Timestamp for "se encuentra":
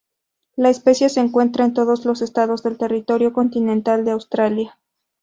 1.09-1.63